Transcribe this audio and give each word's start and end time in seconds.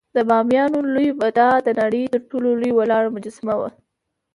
د 0.15 0.17
بامیانو 0.29 0.79
لوی 0.93 1.09
بودا 1.19 1.49
د 1.65 1.67
نړۍ 1.81 2.03
تر 2.13 2.21
ټولو 2.29 2.49
لوی 2.59 2.71
ولاړ 2.75 3.03
مجسمه 3.15 3.53
وه 3.59 3.69